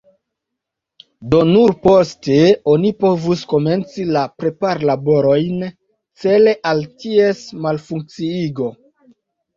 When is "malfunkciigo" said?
7.67-8.73